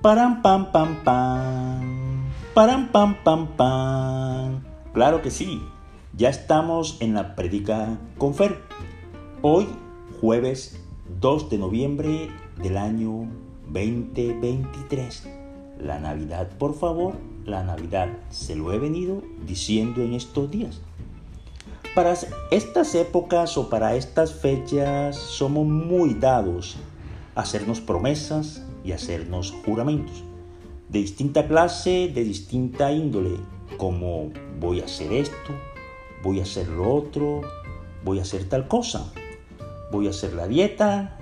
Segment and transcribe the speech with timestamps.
[0.00, 2.22] Param pam pam pam.
[2.54, 4.62] Param pam pam pam.
[4.94, 5.60] Claro que sí.
[6.14, 8.62] Ya estamos en la predica con Fer.
[9.42, 9.66] Hoy,
[10.20, 10.78] jueves
[11.18, 12.30] 2 de noviembre
[12.62, 13.28] del año
[13.72, 15.28] 2023.
[15.80, 20.80] La Navidad, por favor, la Navidad se lo he venido diciendo en estos días.
[21.96, 22.14] Para
[22.52, 26.76] estas épocas o para estas fechas somos muy dados
[27.34, 30.24] a hacernos promesas y hacernos juramentos
[30.88, 33.36] de distinta clase, de distinta índole,
[33.76, 35.52] como voy a hacer esto,
[36.22, 37.42] voy a hacer lo otro,
[38.04, 39.12] voy a hacer tal cosa,
[39.92, 41.18] voy a hacer la dieta,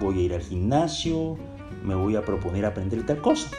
[0.00, 1.36] voy a ir al gimnasio,
[1.84, 3.50] me voy a proponer aprender tal cosa.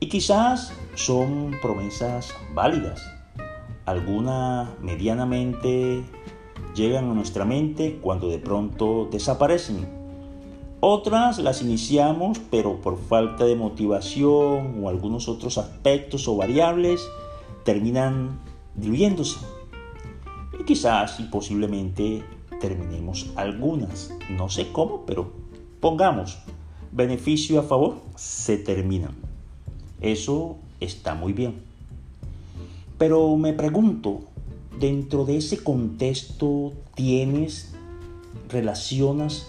[0.00, 3.02] Y quizás son promesas válidas.
[3.86, 6.04] Algunas medianamente
[6.74, 9.97] llegan a nuestra mente cuando de pronto desaparecen.
[10.80, 17.00] Otras las iniciamos pero por falta de motivación o algunos otros aspectos o variables
[17.64, 18.38] terminan
[18.76, 19.40] diluyéndose.
[20.58, 22.22] Y quizás y posiblemente
[22.60, 24.14] terminemos algunas.
[24.30, 25.32] No sé cómo, pero
[25.80, 26.38] pongamos
[26.92, 29.14] beneficio a favor, se terminan.
[30.00, 31.60] Eso está muy bien.
[32.98, 34.20] Pero me pregunto,
[34.78, 37.74] dentro de ese contexto tienes,
[38.48, 39.48] relacionas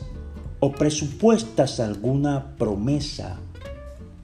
[0.59, 3.39] o presupuestas alguna promesa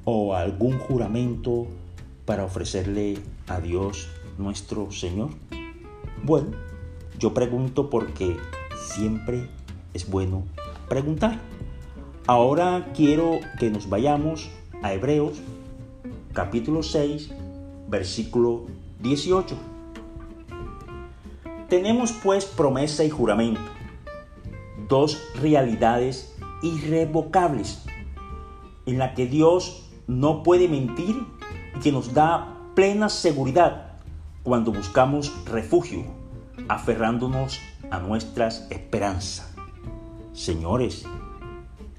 [0.03, 1.67] o algún juramento
[2.25, 5.30] para ofrecerle a Dios nuestro Señor?
[6.23, 6.52] Bueno,
[7.19, 8.36] yo pregunto porque
[8.75, 9.50] siempre
[9.94, 10.44] es bueno
[10.89, 11.39] preguntar.
[12.28, 14.50] Ahora quiero que nos vayamos
[14.81, 15.39] a Hebreos
[16.33, 17.30] capítulo 6,
[17.88, 18.66] versículo
[19.00, 19.56] 18.
[21.69, 23.61] Tenemos pues promesa y juramento,
[24.88, 27.83] dos realidades irrevocables
[28.86, 31.16] en la que Dios no puede mentir
[31.75, 33.94] y que nos da plena seguridad
[34.44, 36.03] cuando buscamos refugio,
[36.68, 37.59] aferrándonos
[37.90, 39.53] a nuestras esperanzas.
[40.34, 41.06] Señores,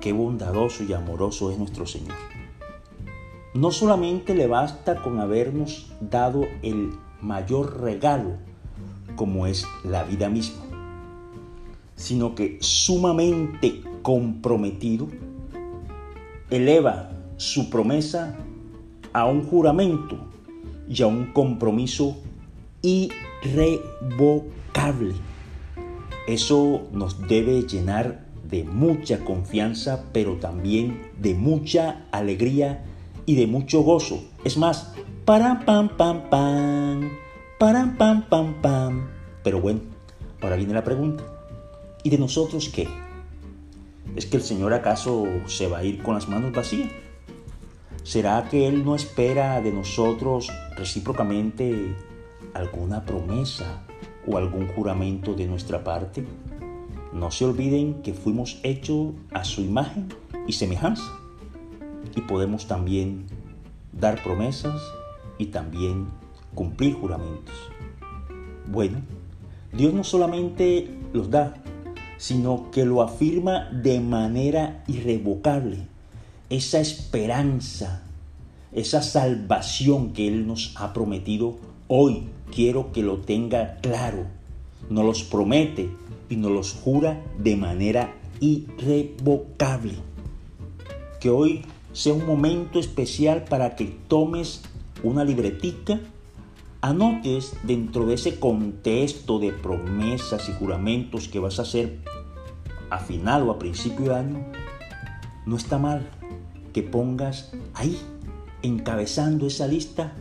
[0.01, 2.15] qué bondadoso y amoroso es nuestro Señor
[3.57, 6.93] no solamente le basta con habernos dado el
[7.23, 8.37] mayor regalo,
[9.17, 10.63] como es la vida misma,
[11.97, 15.09] sino que sumamente comprometido,
[16.51, 18.37] eleva su promesa
[19.13, 20.19] a un juramento
[20.89, 22.17] y a un compromiso
[22.83, 25.15] irrevocable.
[26.29, 32.85] Eso nos debe llenar de mucha confianza, pero también de mucha alegría
[33.27, 34.23] y de mucho gozo.
[34.45, 37.11] Es más, para pam pam pam,
[37.59, 39.09] para pam pam pam.
[39.43, 39.81] Pero bueno,
[40.41, 41.36] ahora viene la pregunta.
[42.07, 42.87] ¿Y de nosotros qué?
[44.15, 46.89] ¿Es que el Señor acaso se va a ir con las manos vacías?
[48.05, 51.97] ¿Será que Él no espera de nosotros recíprocamente
[52.55, 53.83] alguna promesa
[54.25, 56.25] o algún juramento de nuestra parte?
[57.13, 60.07] No se olviden que fuimos hechos a su imagen
[60.47, 61.11] y semejanza
[62.15, 63.27] y podemos también
[63.91, 64.81] dar promesas
[65.39, 66.07] y también
[66.55, 67.57] cumplir juramentos.
[68.69, 69.03] Bueno,
[69.73, 71.65] Dios no solamente los da,
[72.19, 75.79] sino que lo afirma de manera irrevocable.
[76.51, 78.03] Esa esperanza,
[78.73, 81.57] esa salvación que Él nos ha prometido,
[81.89, 82.25] hoy
[82.55, 84.27] quiero que lo tenga claro.
[84.89, 85.91] Nos los promete
[86.29, 89.95] y nos los jura de manera irrevocable.
[91.21, 94.63] Que hoy sea un momento especial para que tomes
[95.03, 96.01] una libretica,
[96.81, 102.01] anotes dentro de ese contexto de promesas y juramentos que vas a hacer
[102.91, 104.47] a final o a principio de año,
[105.47, 106.09] no está mal
[106.73, 107.99] que pongas ahí,
[108.63, 110.13] encabezando esa lista,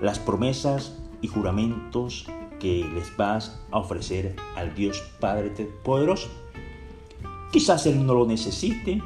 [0.00, 2.26] las promesas y juramentos
[2.58, 5.50] que les vas a ofrecer al Dios Padre
[5.84, 6.28] Poderoso.
[7.52, 9.02] Quizás Él no lo necesite,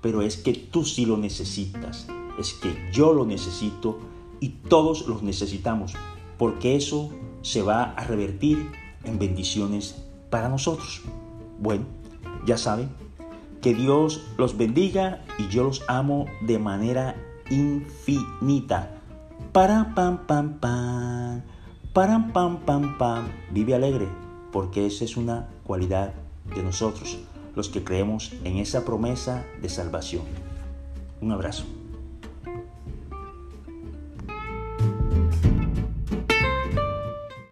[0.00, 2.06] pero es que tú sí lo necesitas,
[2.38, 3.98] es que yo lo necesito
[4.40, 5.94] y todos los necesitamos,
[6.38, 7.10] porque eso
[7.42, 8.70] se va a revertir
[9.04, 11.02] en bendiciones para nosotros.
[11.58, 11.84] Bueno,
[12.46, 12.88] ya saben,
[13.60, 17.16] que Dios los bendiga y yo los amo de manera
[17.50, 18.94] infinita.
[19.52, 21.42] Para pam pam pam,
[21.92, 23.28] para pam pam pam.
[23.50, 24.08] Vive alegre,
[24.52, 26.14] porque esa es una cualidad
[26.54, 27.18] de nosotros
[27.58, 30.22] los que creemos en esa promesa de salvación.
[31.20, 31.77] Un abrazo.